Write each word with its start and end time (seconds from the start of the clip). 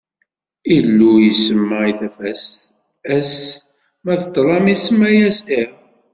Illu 0.75 1.11
isemma 1.31 1.79
i 1.91 1.93
tafat 1.99 2.41
ass, 3.17 3.33
ma 4.03 4.13
d 4.19 4.21
ṭṭlam 4.27 4.65
isemma-as 4.73 5.37
iḍ. 5.61 5.71